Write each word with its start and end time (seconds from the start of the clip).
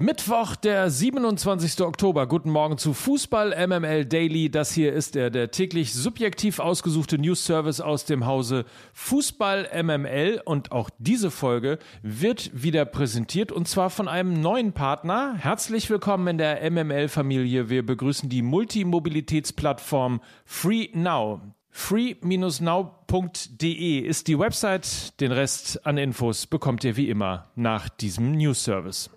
Mittwoch, 0.00 0.54
der 0.54 0.90
27. 0.90 1.80
Oktober. 1.80 2.28
Guten 2.28 2.50
Morgen 2.50 2.78
zu 2.78 2.94
Fußball 2.94 3.66
MML 3.66 4.04
Daily. 4.04 4.48
Das 4.48 4.70
hier 4.70 4.92
ist 4.92 5.16
der, 5.16 5.28
der 5.28 5.50
täglich 5.50 5.92
subjektiv 5.92 6.60
ausgesuchte 6.60 7.18
News 7.18 7.44
Service 7.44 7.80
aus 7.80 8.04
dem 8.04 8.24
Hause 8.24 8.64
Fußball 8.92 9.68
MML. 9.82 10.40
Und 10.44 10.70
auch 10.70 10.88
diese 10.98 11.32
Folge 11.32 11.80
wird 12.00 12.52
wieder 12.54 12.84
präsentiert 12.84 13.50
und 13.50 13.66
zwar 13.66 13.90
von 13.90 14.06
einem 14.06 14.40
neuen 14.40 14.72
Partner. 14.72 15.34
Herzlich 15.36 15.90
willkommen 15.90 16.28
in 16.28 16.38
der 16.38 16.70
MML-Familie. 16.70 17.68
Wir 17.68 17.84
begrüßen 17.84 18.28
die 18.28 18.42
Multimobilitätsplattform 18.42 20.20
Free 20.44 20.90
Now. 20.92 21.40
free-now.de 21.70 22.38
ist 23.98 24.28
die 24.28 24.38
Website. 24.38 25.20
Den 25.20 25.32
Rest 25.32 25.84
an 25.84 25.98
Infos 25.98 26.46
bekommt 26.46 26.84
ihr 26.84 26.96
wie 26.96 27.08
immer 27.08 27.48
nach 27.56 27.88
diesem 27.88 28.36
News 28.36 28.62
Service. 28.62 29.10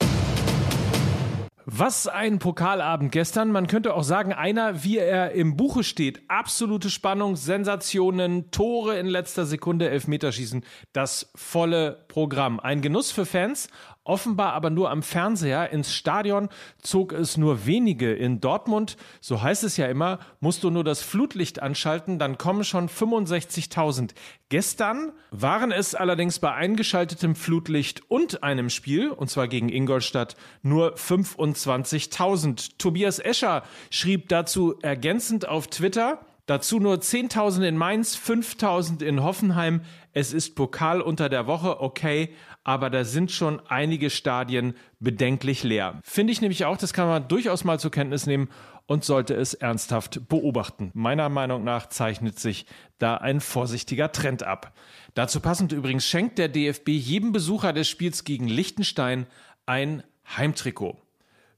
Was 1.65 2.07
ein 2.07 2.39
Pokalabend 2.39 3.11
gestern. 3.11 3.51
Man 3.51 3.67
könnte 3.67 3.93
auch 3.93 4.03
sagen, 4.03 4.33
einer, 4.33 4.83
wie 4.83 4.97
er 4.97 5.31
im 5.31 5.55
Buche 5.55 5.83
steht. 5.83 6.21
Absolute 6.27 6.89
Spannung, 6.89 7.35
Sensationen, 7.35 8.49
Tore 8.51 8.97
in 8.97 9.07
letzter 9.07 9.45
Sekunde, 9.45 9.89
Elfmeterschießen. 9.89 10.63
Das 10.93 11.31
volle 11.35 12.05
Programm. 12.07 12.59
Ein 12.59 12.81
Genuss 12.81 13.11
für 13.11 13.25
Fans 13.25 13.69
offenbar 14.03 14.53
aber 14.53 14.69
nur 14.69 14.89
am 14.89 15.03
Fernseher. 15.03 15.69
Ins 15.69 15.93
Stadion 15.93 16.49
zog 16.81 17.13
es 17.13 17.37
nur 17.37 17.65
wenige. 17.65 18.13
In 18.13 18.41
Dortmund, 18.41 18.97
so 19.19 19.41
heißt 19.41 19.63
es 19.63 19.77
ja 19.77 19.87
immer, 19.87 20.19
musst 20.39 20.63
du 20.63 20.69
nur 20.69 20.83
das 20.83 21.01
Flutlicht 21.01 21.61
anschalten, 21.61 22.19
dann 22.19 22.37
kommen 22.37 22.63
schon 22.63 22.89
65.000. 22.89 24.11
Gestern 24.51 25.13
waren 25.29 25.71
es 25.71 25.95
allerdings 25.95 26.39
bei 26.39 26.53
eingeschaltetem 26.53 27.35
Flutlicht 27.35 28.01
und 28.09 28.43
einem 28.43 28.69
Spiel, 28.69 29.09
und 29.09 29.29
zwar 29.29 29.47
gegen 29.47 29.69
Ingolstadt, 29.69 30.35
nur 30.61 30.95
25.000. 30.95 32.71
Tobias 32.77 33.19
Escher 33.19 33.63
schrieb 33.91 34.27
dazu 34.27 34.77
ergänzend 34.81 35.47
auf 35.47 35.67
Twitter, 35.67 36.19
Dazu 36.47 36.79
nur 36.79 36.95
10.000 36.95 37.63
in 37.63 37.77
Mainz, 37.77 38.17
5.000 38.17 39.03
in 39.03 39.23
Hoffenheim. 39.23 39.81
Es 40.11 40.33
ist 40.33 40.55
Pokal 40.55 40.99
unter 40.99 41.29
der 41.29 41.47
Woche, 41.47 41.79
okay, 41.79 42.33
aber 42.65 42.89
da 42.89 43.05
sind 43.05 43.31
schon 43.31 43.61
einige 43.69 44.09
Stadien 44.09 44.75
bedenklich 44.99 45.63
leer. 45.63 46.01
Finde 46.03 46.33
ich 46.33 46.41
nämlich 46.41 46.65
auch, 46.65 46.75
das 46.75 46.91
kann 46.91 47.07
man 47.07 47.27
durchaus 47.27 47.63
mal 47.63 47.79
zur 47.79 47.91
Kenntnis 47.91 48.25
nehmen 48.25 48.49
und 48.85 49.05
sollte 49.05 49.33
es 49.33 49.53
ernsthaft 49.53 50.27
beobachten. 50.27 50.91
Meiner 50.93 51.29
Meinung 51.29 51.63
nach 51.63 51.89
zeichnet 51.89 52.39
sich 52.39 52.65
da 52.97 53.15
ein 53.15 53.39
vorsichtiger 53.41 54.11
Trend 54.11 54.43
ab. 54.43 54.73
Dazu 55.13 55.39
passend 55.39 55.71
übrigens 55.71 56.05
schenkt 56.05 56.37
der 56.37 56.49
DFB 56.49 56.89
jedem 56.89 57.31
Besucher 57.31 57.73
des 57.73 57.87
Spiels 57.87 58.23
gegen 58.23 58.47
Liechtenstein 58.47 59.27
ein 59.65 60.03
Heimtrikot. 60.37 60.97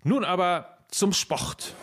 Nun 0.04 0.24
aber 0.24 0.78
zum 0.90 1.14
Sport. 1.14 1.74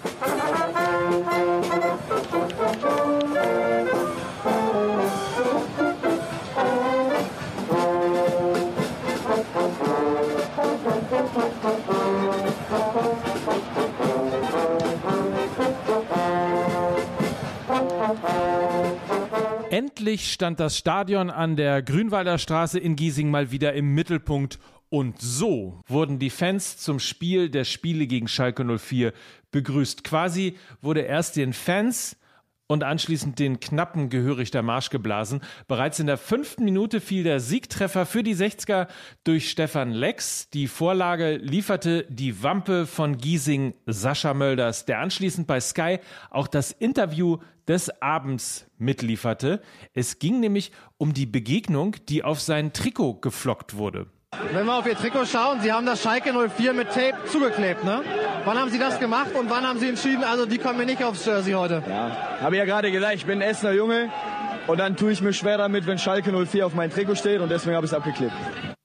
Endlich 20.00 20.32
stand 20.32 20.58
das 20.60 20.78
Stadion 20.78 21.28
an 21.28 21.56
der 21.56 21.82
Grünwalder 21.82 22.38
Straße 22.38 22.78
in 22.78 22.96
Giesing 22.96 23.30
mal 23.30 23.50
wieder 23.50 23.74
im 23.74 23.92
Mittelpunkt 23.92 24.58
und 24.88 25.20
so 25.20 25.78
wurden 25.88 26.18
die 26.18 26.30
Fans 26.30 26.78
zum 26.78 26.98
Spiel 26.98 27.50
der 27.50 27.64
Spiele 27.64 28.06
gegen 28.06 28.26
Schalke 28.26 28.64
04 28.64 29.12
begrüßt. 29.50 30.02
Quasi 30.02 30.56
wurde 30.80 31.02
erst 31.02 31.36
den 31.36 31.52
Fans 31.52 32.16
und 32.70 32.84
anschließend 32.84 33.40
den 33.40 33.58
knappen 33.58 34.10
gehörig 34.10 34.52
der 34.52 34.62
Marsch 34.62 34.90
geblasen. 34.90 35.40
Bereits 35.66 35.98
in 35.98 36.06
der 36.06 36.16
fünften 36.16 36.64
Minute 36.64 37.00
fiel 37.00 37.24
der 37.24 37.40
Siegtreffer 37.40 38.06
für 38.06 38.22
die 38.22 38.36
60er 38.36 38.86
durch 39.24 39.50
Stefan 39.50 39.90
Lex. 39.90 40.50
Die 40.50 40.68
Vorlage 40.68 41.36
lieferte 41.38 42.06
die 42.08 42.44
Wampe 42.44 42.86
von 42.86 43.18
Giesing 43.18 43.74
Sascha 43.86 44.34
Mölders, 44.34 44.84
der 44.84 45.00
anschließend 45.00 45.48
bei 45.48 45.58
Sky 45.58 45.98
auch 46.30 46.46
das 46.46 46.70
Interview 46.70 47.38
des 47.66 48.00
Abends 48.00 48.70
mitlieferte. 48.78 49.60
Es 49.92 50.20
ging 50.20 50.38
nämlich 50.38 50.70
um 50.96 51.12
die 51.12 51.26
Begegnung, 51.26 51.96
die 52.08 52.22
auf 52.22 52.40
sein 52.40 52.72
Trikot 52.72 53.14
geflockt 53.14 53.74
wurde. 53.74 54.06
Wenn 54.52 54.66
wir 54.66 54.74
auf 54.74 54.86
Ihr 54.86 54.96
Trikot 54.96 55.26
schauen, 55.26 55.60
Sie 55.60 55.72
haben 55.72 55.86
das 55.86 56.02
Schalke 56.02 56.32
04 56.32 56.72
mit 56.72 56.88
Tape 56.88 57.14
zugeklebt, 57.26 57.84
ne? 57.84 58.02
Wann 58.44 58.58
haben 58.58 58.70
Sie 58.70 58.78
das 58.78 58.98
gemacht 58.98 59.34
und 59.34 59.48
wann 59.48 59.66
haben 59.66 59.78
Sie 59.78 59.88
entschieden, 59.88 60.24
also 60.24 60.46
die 60.46 60.58
kommen 60.58 60.78
mir 60.78 60.86
nicht 60.86 61.04
aufs 61.04 61.24
Jersey 61.24 61.52
heute? 61.52 61.82
Ja, 61.88 62.40
habe 62.40 62.56
ich 62.56 62.58
ja 62.58 62.64
gerade 62.64 62.90
gesagt, 62.90 63.14
ich 63.14 63.26
bin 63.26 63.40
ein 63.42 63.48
Essener 63.48 63.72
Junge 63.72 64.08
und 64.66 64.78
dann 64.78 64.96
tue 64.96 65.12
ich 65.12 65.20
mir 65.20 65.32
schwer 65.32 65.58
damit, 65.58 65.86
wenn 65.86 65.98
Schalke 65.98 66.32
04 66.32 66.66
auf 66.66 66.74
mein 66.74 66.90
Trikot 66.90 67.14
steht 67.14 67.40
und 67.40 67.48
deswegen 67.48 67.76
habe 67.76 67.86
ich 67.86 67.92
es 67.92 67.96
abgeklebt. 67.96 68.32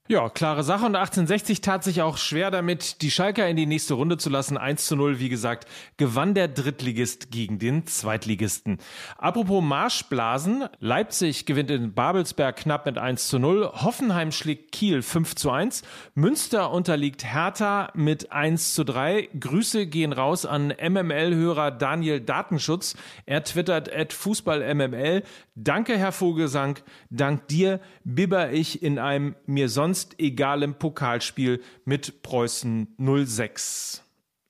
Ja, 0.07 0.29
klare 0.29 0.63
Sache. 0.63 0.85
Und 0.85 0.95
1860 0.95 1.61
tat 1.61 1.83
sich 1.83 2.03
auch 2.03 2.17
schwer 2.17 2.51
damit, 2.51 3.01
die 3.01 3.09
Schalker 3.09 3.47
in 3.47 3.55
die 3.55 3.65
nächste 3.65 3.95
Runde 3.95 4.17
zu 4.17 4.29
lassen. 4.29 4.55
1 4.55 4.85
zu 4.85 4.95
0, 4.95 5.19
wie 5.19 5.29
gesagt, 5.29 5.67
gewann 5.97 6.35
der 6.35 6.47
Drittligist 6.47 7.31
gegen 7.31 7.57
den 7.57 7.87
Zweitligisten. 7.87 8.77
Apropos 9.17 9.63
Marschblasen. 9.63 10.65
Leipzig 10.77 11.47
gewinnt 11.47 11.71
in 11.71 11.95
Babelsberg 11.95 12.55
knapp 12.55 12.85
mit 12.85 12.99
1 12.99 13.29
zu 13.29 13.39
0. 13.39 13.71
Hoffenheim 13.73 14.31
schlägt 14.31 14.73
Kiel 14.73 15.01
5 15.01 15.33
zu 15.33 15.49
1. 15.49 15.81
Münster 16.13 16.69
unterliegt 16.69 17.25
Hertha 17.25 17.89
mit 17.95 18.31
1 18.31 18.75
zu 18.75 18.83
3. 18.83 19.29
Grüße 19.39 19.87
gehen 19.87 20.13
raus 20.13 20.45
an 20.45 20.67
MML-Hörer 20.67 21.71
Daniel 21.71 22.21
Datenschutz. 22.21 22.95
Er 23.25 23.43
twittert 23.43 23.91
at 23.91 24.13
FußballMML. 24.13 25.23
Danke, 25.55 25.97
Herr 25.97 26.11
Vogelsang. 26.11 26.77
Dank 27.09 27.47
dir 27.47 27.79
bibber 28.03 28.51
ich 28.51 28.83
in 28.83 28.99
einem 28.99 29.33
mir 29.47 29.67
sonst 29.67 29.94
sonst 29.95 30.19
egalem 30.19 30.73
Pokalspiel 30.73 31.63
mit 31.85 32.21
Preußen 32.21 32.95
06. 32.97 34.03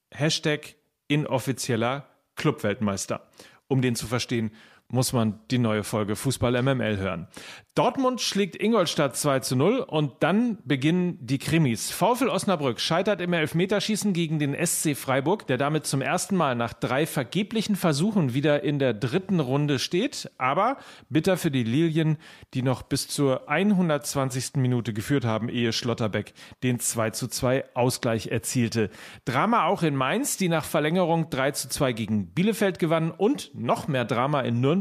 Hashtag 0.09 0.73
inoffizieller 1.07 2.07
Clubweltmeister. 2.35 3.29
Um 3.67 3.83
den 3.83 3.95
zu 3.95 4.07
verstehen, 4.07 4.49
muss 4.89 5.13
man 5.13 5.39
die 5.51 5.57
neue 5.57 5.83
Folge 5.83 6.15
Fußball 6.15 6.61
MML 6.61 6.97
hören. 6.97 7.27
Dortmund 7.75 8.21
schlägt 8.21 8.55
Ingolstadt 8.55 9.17
2 9.17 9.39
zu 9.39 9.57
0 9.57 9.79
und 9.79 10.13
dann 10.21 10.59
beginnen 10.63 11.17
die 11.19 11.39
Krimis. 11.39 11.91
VfL 11.91 12.29
Osnabrück 12.29 12.79
scheitert 12.79 13.19
im 13.19 13.33
Elfmeterschießen 13.33 14.13
gegen 14.13 14.39
den 14.39 14.55
SC 14.55 14.95
Freiburg, 14.95 15.45
der 15.47 15.57
damit 15.57 15.85
zum 15.85 16.01
ersten 16.01 16.37
Mal 16.37 16.55
nach 16.55 16.71
drei 16.71 17.05
vergeblichen 17.05 17.75
Versuchen 17.75 18.33
wieder 18.33 18.63
in 18.63 18.79
der 18.79 18.93
dritten 18.93 19.41
Runde 19.41 19.77
steht. 19.79 20.31
Aber 20.37 20.77
bitter 21.09 21.35
für 21.35 21.51
die 21.51 21.63
Lilien, 21.63 22.15
die 22.53 22.61
noch 22.61 22.81
bis 22.81 23.09
zur 23.09 23.49
120. 23.49 24.53
Minute 24.55 24.93
geführt 24.93 25.25
haben, 25.25 25.49
ehe 25.49 25.73
Schlotterbeck 25.73 26.33
den 26.63 26.79
2 26.79 27.09
zu 27.09 27.27
2 27.27 27.75
Ausgleich 27.75 28.27
erzielte. 28.27 28.89
Drama 29.25 29.65
auch 29.65 29.83
in 29.83 29.97
Mainz, 29.97 30.37
die 30.37 30.47
nach 30.47 30.63
Verlängerung 30.63 31.29
3 31.29 31.51
zu 31.51 31.67
2 31.67 31.91
gegen 31.91 32.27
Bielefeld 32.27 32.79
gewannen 32.79 33.11
und 33.11 33.51
noch 33.53 33.89
mehr 33.89 34.05
Drama 34.05 34.39
in 34.39 34.61
Nürnberg, 34.61 34.74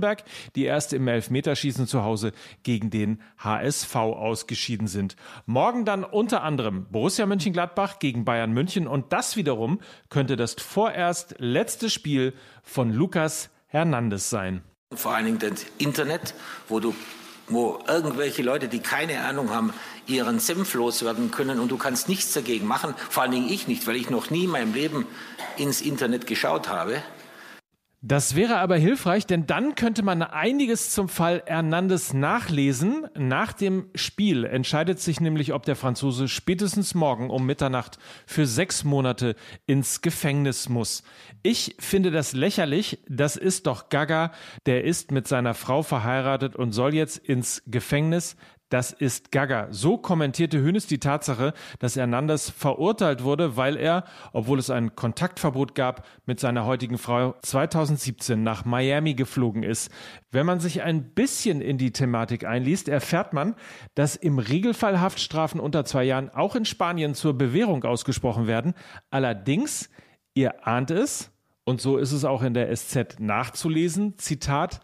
die 0.55 0.65
erst 0.65 0.93
im 0.93 1.09
Elfmeterschießen 1.09 1.87
zu 1.87 2.03
Hause 2.03 2.32
gegen 2.62 2.75
gegen 2.75 2.91
den 2.91 3.22
HSV 3.38 3.94
ausgeschieden 3.94 4.88
sind. 4.88 5.16
Morgen 5.47 5.84
dann 5.84 6.03
unter 6.03 6.43
anderem 6.43 6.87
Borussia 6.91 7.25
Mönchengladbach 7.25 8.00
gegen 8.00 8.25
Bayern 8.25 8.53
München 8.53 8.88
und 8.88 9.12
das 9.12 9.37
wiederum 9.37 9.81
könnte 10.10 10.37
das 10.37 10.55
vorerst 10.55 11.37
letzte 11.38 11.88
Spiel 11.88 12.34
von 12.62 12.93
Lukas 12.93 13.50
Hernandez 13.69 14.28
sein. 14.28 14.62
Vor 14.93 15.14
allen 15.14 15.26
Dingen 15.26 15.38
das 15.38 15.67
Internet, 15.79 16.35
wo 16.69 16.81
du 16.81 16.94
wo 17.47 17.79
irgendwelche 17.87 18.43
Leute, 18.43 18.69
die 18.69 18.81
keine 18.81 19.20
Ahnung 19.20 19.50
haben, 19.50 19.75
ihren 20.06 20.38
Senf 20.40 20.73
loswerden 20.73 21.31
können 21.31 21.61
und 21.61 21.70
du 21.70 21.76
kannst 21.76 22.08
nichts 22.08 22.32
dagegen 22.32 22.67
machen, 22.67 22.94
vor 23.11 23.23
allen 23.23 23.32
Dingen 23.32 23.50
ich 23.50 23.69
nicht, 23.69 23.87
weil 23.87 23.97
ich 23.97 24.08
noch 24.08 24.31
nie 24.31 24.44
in 24.44 24.50
meinem 24.50 24.73
Leben 24.73 25.06
ins 25.58 25.82
Internet 25.82 26.26
geschaut 26.26 26.69
habe. 26.69 27.02
Das 28.06 28.36
wäre 28.36 28.58
aber 28.58 28.76
hilfreich, 28.76 29.24
denn 29.24 29.46
dann 29.46 29.76
könnte 29.76 30.02
man 30.02 30.20
einiges 30.20 30.90
zum 30.90 31.08
Fall 31.08 31.42
Hernandez 31.46 32.12
nachlesen. 32.12 33.06
Nach 33.16 33.54
dem 33.54 33.86
Spiel 33.94 34.44
entscheidet 34.44 35.00
sich 35.00 35.22
nämlich, 35.22 35.54
ob 35.54 35.62
der 35.64 35.74
Franzose 35.74 36.28
spätestens 36.28 36.92
morgen 36.92 37.30
um 37.30 37.46
Mitternacht 37.46 37.98
für 38.26 38.44
sechs 38.44 38.84
Monate 38.84 39.36
ins 39.64 40.02
Gefängnis 40.02 40.68
muss. 40.68 41.02
Ich 41.42 41.76
finde 41.78 42.10
das 42.10 42.34
lächerlich. 42.34 42.98
Das 43.08 43.36
ist 43.36 43.66
doch 43.66 43.88
Gaga. 43.88 44.32
Der 44.66 44.84
ist 44.84 45.10
mit 45.10 45.26
seiner 45.26 45.54
Frau 45.54 45.82
verheiratet 45.82 46.56
und 46.56 46.72
soll 46.72 46.92
jetzt 46.92 47.16
ins 47.16 47.62
Gefängnis. 47.66 48.36
Das 48.75 48.91
ist 48.91 49.31
Gaga. 49.31 49.69
So 49.71 49.99
kommentierte 49.99 50.61
Hönes 50.61 50.88
die 50.88 50.99
Tatsache, 50.99 51.55
dass 51.79 51.94
Hernandez 51.94 52.50
verurteilt 52.50 53.23
wurde, 53.23 53.56
weil 53.56 53.76
er, 53.76 54.03
obwohl 54.32 54.59
es 54.59 54.69
ein 54.69 54.97
Kontaktverbot 54.97 55.76
gab, 55.76 56.05
mit 56.26 56.41
seiner 56.41 56.65
heutigen 56.67 56.99
Frau 56.99 57.37
2017 57.41 58.43
nach 58.43 58.65
Miami 58.65 59.15
geflogen 59.15 59.62
ist. 59.62 59.93
Wenn 60.32 60.44
man 60.44 60.59
sich 60.59 60.82
ein 60.82 61.05
bisschen 61.15 61.61
in 61.61 61.79
die 61.79 61.93
Thematik 61.93 62.44
einliest, 62.44 62.88
erfährt 62.88 63.32
man, 63.32 63.55
dass 63.94 64.17
im 64.17 64.41
Regelfall 64.41 65.00
Haftstrafen 65.00 65.61
unter 65.61 65.85
zwei 65.85 66.03
Jahren 66.03 66.31
auch 66.31 66.56
in 66.56 66.65
Spanien 66.65 67.15
zur 67.15 67.38
Bewährung 67.38 67.85
ausgesprochen 67.85 68.49
werden. 68.49 68.75
Allerdings, 69.09 69.88
ihr 70.35 70.67
ahnt 70.67 70.91
es, 70.91 71.31
und 71.62 71.81
so 71.81 71.97
ist 71.97 72.11
es 72.11 72.25
auch 72.25 72.43
in 72.43 72.55
der 72.55 72.75
SZ 72.75 73.21
nachzulesen, 73.21 74.19
Zitat, 74.19 74.81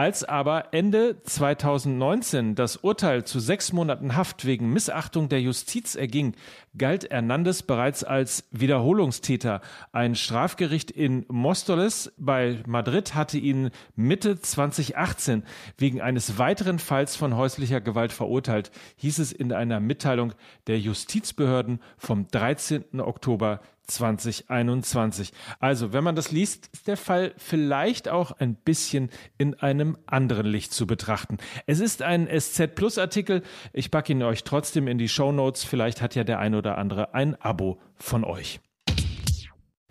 als 0.00 0.24
aber 0.24 0.72
Ende 0.72 1.22
2019 1.24 2.54
das 2.54 2.76
Urteil 2.78 3.24
zu 3.24 3.38
sechs 3.38 3.74
Monaten 3.74 4.16
Haft 4.16 4.46
wegen 4.46 4.72
Missachtung 4.72 5.28
der 5.28 5.42
Justiz 5.42 5.94
erging, 5.94 6.36
galt 6.78 7.10
Hernandez 7.10 7.60
bereits 7.62 8.02
als 8.02 8.48
Wiederholungstäter. 8.50 9.60
Ein 9.92 10.14
Strafgericht 10.14 10.90
in 10.90 11.26
Mostoles 11.28 12.14
bei 12.16 12.62
Madrid 12.66 13.14
hatte 13.14 13.36
ihn 13.36 13.68
Mitte 13.94 14.40
2018 14.40 15.42
wegen 15.76 16.00
eines 16.00 16.38
weiteren 16.38 16.78
Falls 16.78 17.14
von 17.14 17.36
häuslicher 17.36 17.82
Gewalt 17.82 18.12
verurteilt, 18.12 18.70
hieß 18.96 19.18
es 19.18 19.32
in 19.32 19.52
einer 19.52 19.80
Mitteilung 19.80 20.32
der 20.66 20.78
Justizbehörden 20.78 21.78
vom 21.98 22.26
13. 22.26 23.02
Oktober 23.02 23.60
2021. 23.90 25.32
Also, 25.58 25.92
wenn 25.92 26.04
man 26.04 26.16
das 26.16 26.30
liest, 26.30 26.70
ist 26.72 26.86
der 26.86 26.96
Fall 26.96 27.34
vielleicht 27.36 28.08
auch 28.08 28.32
ein 28.32 28.54
bisschen 28.54 29.10
in 29.38 29.54
einem 29.54 29.98
anderen 30.06 30.46
Licht 30.46 30.72
zu 30.72 30.86
betrachten. 30.86 31.38
Es 31.66 31.80
ist 31.80 32.02
ein 32.02 32.28
SZ 32.28 32.74
Plus 32.74 32.98
Artikel. 32.98 33.42
Ich 33.72 33.90
packe 33.90 34.12
ihn 34.12 34.22
euch 34.22 34.44
trotzdem 34.44 34.88
in 34.88 34.98
die 34.98 35.08
Show 35.08 35.32
Notes. 35.32 35.64
Vielleicht 35.64 36.00
hat 36.00 36.14
ja 36.14 36.24
der 36.24 36.38
ein 36.38 36.54
oder 36.54 36.78
andere 36.78 37.14
ein 37.14 37.34
Abo 37.40 37.78
von 37.96 38.24
euch. 38.24 38.60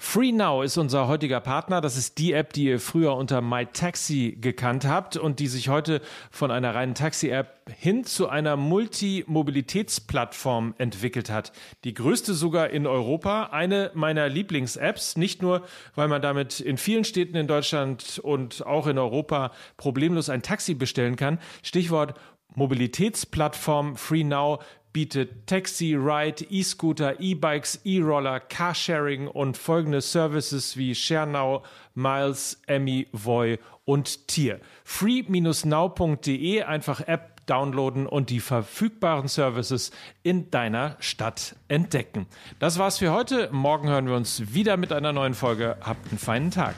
FreeNow 0.02 0.64
ist 0.64 0.78
unser 0.78 1.10
heutiger 1.10 1.42
Partner. 1.42 1.82
Das 1.82 1.98
ist 1.98 2.20
die 2.20 2.32
App, 2.32 2.54
die 2.54 2.64
ihr 2.64 2.80
früher 2.80 3.18
unter 3.18 3.42
MyTaxi 3.42 4.38
gekannt 4.40 4.88
habt 4.88 5.18
und 5.18 5.40
die 5.40 5.48
sich 5.48 5.68
heute 5.68 6.00
von 6.32 6.52
einer 6.52 6.74
reinen 6.74 6.96
Taxi-App 6.96 7.60
hin 7.78 8.06
zu 8.06 8.30
einer 8.30 8.56
Multimobilitätsplattform 8.56 10.74
entwickelt 10.78 11.30
hat. 11.30 11.52
Die 11.84 11.94
größte 11.94 12.34
sogar 12.34 12.70
in 12.70 12.88
Europa. 12.88 13.50
Eine 13.52 13.92
meiner 13.94 14.30
Lieblings-Apps. 14.30 15.18
Nicht 15.18 15.42
nur, 15.42 15.64
weil 15.96 16.08
man 16.08 16.22
damit 16.22 16.62
in 16.62 16.78
vielen 16.78 17.04
Städten 17.04 17.36
in 17.36 17.48
Deutschland 17.48 18.22
und 18.24 18.66
auch 18.66 18.88
in 18.88 18.98
Europa 18.98 19.52
problemlos 19.76 20.30
ein 20.30 20.42
Taxi 20.42 20.76
bestellen 20.76 21.18
kann. 21.18 21.40
Stichwort 21.62 22.14
Mobilitätsplattform 22.56 23.96
FreeNow 23.96 24.64
bietet 24.94 25.48
Taxi, 25.48 25.96
Ride, 25.96 26.46
E-Scooter, 26.50 27.20
E-Bikes, 27.20 27.82
E-Roller, 27.84 28.40
Carsharing 28.40 29.28
und 29.28 29.58
folgende 29.58 30.02
Services 30.02 30.78
wie 30.78 30.96
ShareNow, 30.96 31.66
Miles, 31.96 32.62
Emmy, 32.68 33.08
Voy 33.12 33.60
und 33.86 34.28
Tier. 34.28 34.60
free-now.de 34.84 36.64
einfach 36.64 37.02
App 37.08 37.46
downloaden 37.46 38.06
und 38.06 38.30
die 38.30 38.40
verfügbaren 38.40 39.28
Services 39.28 39.92
in 40.22 40.52
deiner 40.52 40.96
Stadt 41.00 41.56
entdecken. 41.68 42.28
Das 42.60 42.78
war's 42.78 43.00
für 43.00 43.12
heute. 43.12 43.50
Morgen 43.52 43.90
hören 43.90 44.08
wir 44.08 44.16
uns 44.16 44.54
wieder 44.54 44.78
mit 44.78 44.94
einer 44.94 45.14
neuen 45.14 45.34
Folge. 45.34 45.78
Habt 45.82 46.10
einen 46.10 46.20
feinen 46.20 46.52
Tag 46.52 46.76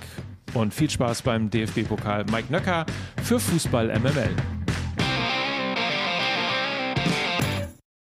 und 0.54 0.74
viel 0.74 0.90
Spaß 0.90 1.24
beim 1.24 1.50
DFB-Pokal. 1.50 2.26
Mike 2.32 2.52
Nöcker 2.52 2.86
für 3.22 3.40
Fußball 3.40 3.88
MML. 4.00 4.61